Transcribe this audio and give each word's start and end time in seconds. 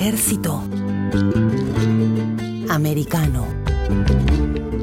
ejército 0.00 0.62
americano. 2.70 3.46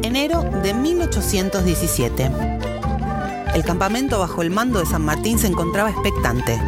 Enero 0.04 0.44
de 0.62 0.76
1817. 0.76 2.32
El 3.56 3.64
campamento 3.64 4.20
bajo 4.20 4.44
el 4.44 4.52
mando 4.52 4.78
de 4.78 4.86
San 4.86 5.04
Martín 5.04 5.40
se 5.40 5.48
encontraba 5.48 5.90
expectante. 5.90 6.62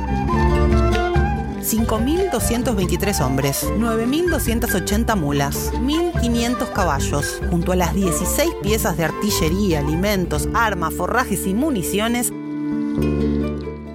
5.223 1.61 3.23
hombres, 3.23 3.67
9.280 3.77 5.15
mulas, 5.15 5.71
1.500 5.73 6.73
caballos, 6.73 7.41
junto 7.51 7.73
a 7.73 7.75
las 7.75 7.93
16 7.93 8.49
piezas 8.63 8.97
de 8.97 9.03
artillería, 9.03 9.77
alimentos, 9.77 10.49
armas, 10.55 10.95
forrajes 10.95 11.45
y 11.45 11.53
municiones, 11.53 12.33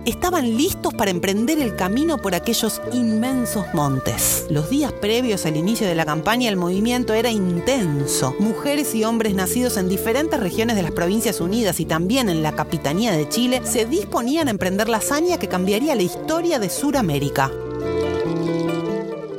estaban 0.05 0.57
listos 0.57 0.93
para 0.95 1.11
emprender 1.11 1.61
el 1.61 1.77
camino 1.77 2.19
por 2.19 2.35
aquellos 2.35 2.81
inmensos 2.93 3.67
montes. 3.75 4.47
Los 4.51 4.71
días 4.71 4.93
previos 4.93 5.47
al 5.47 5.57
inicio 5.57 5.87
de 5.87 5.95
la 5.95 6.05
campaña 6.05 6.49
el 6.49 6.57
movimiento 6.57 7.15
era 7.15 7.31
intenso. 7.31 8.35
Mujeres 8.39 8.95
y 8.95 9.05
hombres 9.05 9.35
nacidos 9.35 9.77
en 9.77 9.89
diferentes 9.89 10.39
regiones 10.39 10.77
de 10.77 10.83
las 10.83 10.93
Provincias 10.93 11.41
Unidas 11.41 11.81
y 11.81 11.87
también 11.87 12.29
en 12.29 12.43
la 12.43 12.53
Capitanía 12.53 13.13
de 13.13 13.29
Chile 13.29 13.63
se 13.65 13.87
disponían 13.87 14.49
a 14.49 14.53
emprender 14.53 14.89
la 14.89 14.99
hazaña 14.99 15.39
que 15.39 15.49
cambiaría 15.49 15.95
la 15.95 16.03
historia 16.03 16.59
de 16.59 16.71
Sudamérica. 16.71 17.51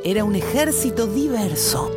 Era 0.04 0.24
un 0.24 0.36
ejército 0.36 1.06
diverso 1.06 1.95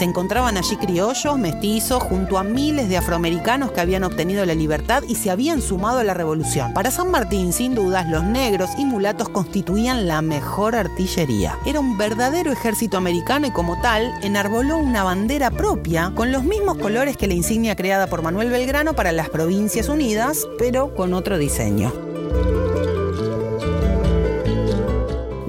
se 0.00 0.06
encontraban 0.06 0.56
allí 0.56 0.78
criollos, 0.78 1.36
mestizos, 1.36 2.02
junto 2.02 2.38
a 2.38 2.42
miles 2.42 2.88
de 2.88 2.96
afroamericanos 2.96 3.70
que 3.72 3.82
habían 3.82 4.02
obtenido 4.02 4.46
la 4.46 4.54
libertad 4.54 5.02
y 5.06 5.16
se 5.16 5.30
habían 5.30 5.60
sumado 5.60 5.98
a 5.98 6.04
la 6.04 6.14
revolución. 6.14 6.72
Para 6.72 6.90
San 6.90 7.10
Martín, 7.10 7.52
sin 7.52 7.74
dudas, 7.74 8.08
los 8.08 8.24
negros 8.24 8.70
y 8.78 8.86
mulatos 8.86 9.28
constituían 9.28 10.08
la 10.08 10.22
mejor 10.22 10.74
artillería. 10.74 11.58
Era 11.66 11.80
un 11.80 11.98
verdadero 11.98 12.50
ejército 12.50 12.96
americano 12.96 13.48
y 13.48 13.50
como 13.50 13.78
tal, 13.82 14.10
enarboló 14.22 14.78
una 14.78 15.04
bandera 15.04 15.50
propia 15.50 16.14
con 16.16 16.32
los 16.32 16.44
mismos 16.44 16.78
colores 16.78 17.18
que 17.18 17.26
la 17.26 17.34
insignia 17.34 17.76
creada 17.76 18.06
por 18.06 18.22
Manuel 18.22 18.48
Belgrano 18.48 18.94
para 18.94 19.12
las 19.12 19.28
Provincias 19.28 19.90
Unidas, 19.90 20.48
pero 20.58 20.94
con 20.94 21.12
otro 21.12 21.36
diseño. 21.36 21.92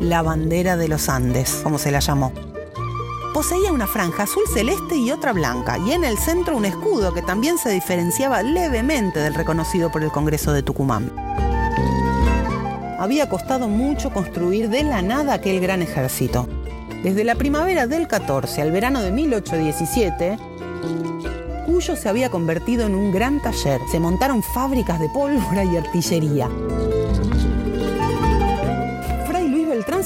La 0.02 0.22
bandera 0.22 0.76
de 0.76 0.89
los 0.89 1.08
Andes, 1.08 1.61
como 1.64 1.78
se 1.78 1.92
la 1.92 2.02
llamó 2.02 2.51
poseía 3.42 3.72
una 3.72 3.88
franja 3.88 4.22
azul 4.22 4.44
celeste 4.53 4.95
y 4.97 5.09
otra 5.09 5.34
blanca, 5.34 5.80
y 5.80 5.94
en 5.94 6.03
el 6.03 6.20
centro 6.20 6.56
un 6.56 6.64
escudo 6.64 7.11
que 7.11 7.23
también 7.23 7.58
se 7.58 7.72
diferenciaba 7.72 8.44
levemente 8.44 9.20
del 9.20 9.33
reconocido 9.33 9.92
por 9.92 10.03
el 10.03 10.11
Congreso 10.11 10.53
de 10.53 10.61
Tucumán. 10.61 11.11
Había 13.00 13.28
costado 13.30 13.67
mucho 13.67 14.11
construir 14.11 14.70
de 14.70 14.83
la 14.83 15.02
nada 15.02 15.33
aquel 15.33 15.59
gran 15.59 15.81
ejército. 15.81 16.48
Desde 17.02 17.23
la 17.23 17.33
primavera 17.33 17.88
del 17.88 18.08
14 18.08 18.61
al 18.61 18.72
verano 18.72 19.02
de 19.02 19.11
1817, 19.11 20.38
Cuyo 21.66 21.95
se 21.95 22.09
había 22.09 22.30
convertido 22.30 22.86
en 22.86 22.94
un 22.94 23.11
gran 23.11 23.42
taller. 23.42 23.81
Se 23.92 24.00
montaron 24.00 24.44
fábricas 24.44 25.00
de 25.00 25.09
pólvora 25.09 25.64
y 25.64 25.78
artillería. 25.78 26.48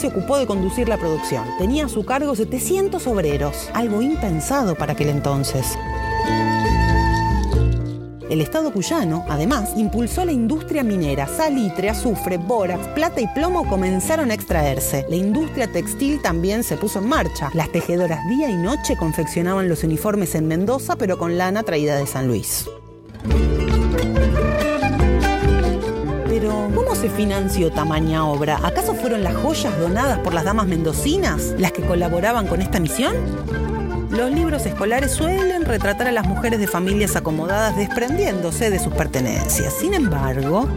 Ocupó 0.07 0.37
de 0.37 0.45
conducir 0.45 0.87
la 0.89 0.97
producción. 0.97 1.45
Tenía 1.57 1.85
a 1.85 1.89
su 1.89 2.05
cargo 2.05 2.35
700 2.35 3.05
obreros, 3.07 3.69
algo 3.73 4.01
impensado 4.01 4.75
para 4.75 4.93
aquel 4.93 5.09
entonces. 5.09 5.77
El 8.29 8.41
Estado 8.41 8.73
cuyano, 8.73 9.23
además, 9.29 9.73
impulsó 9.77 10.25
la 10.25 10.31
industria 10.31 10.83
minera. 10.83 11.27
Salitre, 11.27 11.89
azufre, 11.89 12.37
bórax, 12.37 12.87
plata 12.89 13.21
y 13.21 13.27
plomo 13.27 13.69
comenzaron 13.69 14.31
a 14.31 14.33
extraerse. 14.33 15.05
La 15.09 15.15
industria 15.15 15.71
textil 15.71 16.21
también 16.21 16.63
se 16.63 16.75
puso 16.75 16.99
en 16.99 17.07
marcha. 17.07 17.51
Las 17.53 17.71
tejedoras 17.71 18.27
día 18.27 18.49
y 18.49 18.55
noche 18.55 18.97
confeccionaban 18.97 19.69
los 19.69 19.83
uniformes 19.83 20.33
en 20.33 20.47
Mendoza, 20.47 20.95
pero 20.95 21.19
con 21.19 21.37
lana 21.37 21.61
traída 21.63 21.97
de 21.97 22.07
San 22.07 22.27
Luis. 22.27 22.67
Pero, 27.05 27.13
¿cómo 27.13 27.17
se 27.17 27.23
financió 27.23 27.71
tamaña 27.71 28.25
obra? 28.25 28.59
¿Acaso 28.63 28.95
fueron 28.95 29.23
las 29.23 29.35
joyas 29.35 29.77
donadas 29.79 30.19
por 30.19 30.33
las 30.33 30.43
damas 30.43 30.65
mendocinas 30.65 31.53
las 31.57 31.71
que 31.71 31.83
colaboraban 31.83 32.47
con 32.47 32.61
esta 32.61 32.79
misión? 32.79 33.15
Los 34.09 34.31
libros 34.31 34.65
escolares 34.65 35.11
suelen 35.11 35.65
retratar 35.65 36.07
a 36.07 36.11
las 36.11 36.27
mujeres 36.27 36.59
de 36.59 36.67
familias 36.67 37.15
acomodadas 37.15 37.75
desprendiéndose 37.75 38.69
de 38.69 38.79
sus 38.79 38.93
pertenencias. 38.93 39.73
Sin 39.73 39.93
embargo, 39.93 40.67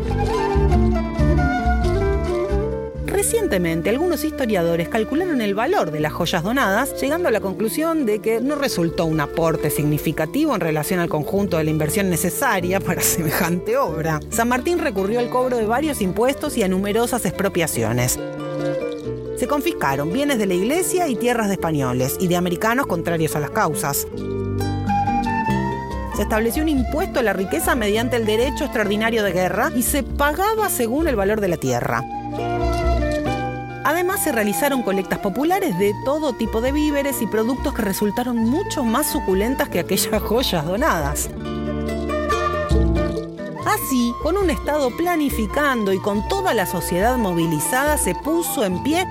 Recientemente, 3.18 3.90
algunos 3.90 4.22
historiadores 4.22 4.88
calcularon 4.88 5.40
el 5.40 5.52
valor 5.52 5.90
de 5.90 5.98
las 5.98 6.12
joyas 6.12 6.44
donadas, 6.44 6.94
llegando 7.00 7.26
a 7.26 7.32
la 7.32 7.40
conclusión 7.40 8.06
de 8.06 8.20
que 8.20 8.40
no 8.40 8.54
resultó 8.54 9.06
un 9.06 9.18
aporte 9.18 9.70
significativo 9.70 10.54
en 10.54 10.60
relación 10.60 11.00
al 11.00 11.08
conjunto 11.08 11.56
de 11.56 11.64
la 11.64 11.70
inversión 11.70 12.10
necesaria 12.10 12.78
para 12.78 13.00
semejante 13.02 13.76
obra. 13.76 14.20
San 14.30 14.46
Martín 14.46 14.78
recurrió 14.78 15.18
al 15.18 15.30
cobro 15.30 15.56
de 15.56 15.66
varios 15.66 16.00
impuestos 16.00 16.56
y 16.56 16.62
a 16.62 16.68
numerosas 16.68 17.26
expropiaciones. 17.26 18.20
Se 19.36 19.48
confiscaron 19.48 20.12
bienes 20.12 20.38
de 20.38 20.46
la 20.46 20.54
iglesia 20.54 21.08
y 21.08 21.16
tierras 21.16 21.48
de 21.48 21.54
españoles 21.54 22.18
y 22.20 22.28
de 22.28 22.36
americanos 22.36 22.86
contrarios 22.86 23.34
a 23.34 23.40
las 23.40 23.50
causas. 23.50 24.06
Se 26.14 26.22
estableció 26.22 26.62
un 26.62 26.68
impuesto 26.68 27.18
a 27.18 27.24
la 27.24 27.32
riqueza 27.32 27.74
mediante 27.74 28.14
el 28.14 28.26
derecho 28.26 28.62
extraordinario 28.62 29.24
de 29.24 29.32
guerra 29.32 29.72
y 29.74 29.82
se 29.82 30.04
pagaba 30.04 30.68
según 30.68 31.08
el 31.08 31.16
valor 31.16 31.40
de 31.40 31.48
la 31.48 31.56
tierra. 31.56 32.04
Además 33.88 34.22
se 34.22 34.32
realizaron 34.32 34.82
colectas 34.82 35.20
populares 35.20 35.78
de 35.78 35.94
todo 36.04 36.34
tipo 36.34 36.60
de 36.60 36.72
víveres 36.72 37.22
y 37.22 37.26
productos 37.26 37.72
que 37.72 37.80
resultaron 37.80 38.36
mucho 38.36 38.84
más 38.84 39.10
suculentas 39.10 39.70
que 39.70 39.78
aquellas 39.78 40.22
joyas 40.22 40.66
donadas. 40.66 41.30
Así, 43.64 44.12
con 44.22 44.36
un 44.36 44.50
Estado 44.50 44.94
planificando 44.94 45.94
y 45.94 46.00
con 46.00 46.28
toda 46.28 46.52
la 46.52 46.66
sociedad 46.66 47.16
movilizada, 47.16 47.96
se 47.96 48.14
puso 48.14 48.62
en 48.62 48.82
pie 48.82 49.06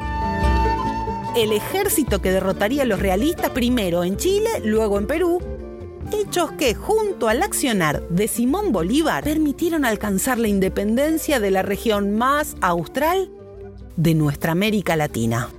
el 1.36 1.54
ejército 1.54 2.22
que 2.22 2.30
derrotaría 2.30 2.84
a 2.84 2.86
los 2.86 3.00
realistas 3.00 3.50
primero 3.50 4.04
en 4.04 4.16
Chile, 4.18 4.62
luego 4.64 5.00
en 5.00 5.08
Perú, 5.08 5.40
hechos 6.12 6.52
que, 6.52 6.76
junto 6.76 7.30
al 7.30 7.42
accionar 7.42 8.08
de 8.10 8.28
Simón 8.28 8.72
Bolívar, 8.72 9.24
permitieron 9.24 9.86
alcanzar 9.86 10.38
la 10.38 10.50
independencia 10.50 11.40
de 11.40 11.50
la 11.50 11.64
región 11.64 12.16
más 12.16 12.56
austral 12.62 13.32
de 13.98 14.14
nuestra 14.14 14.54
América 14.54 14.96
Latina. 14.96 15.50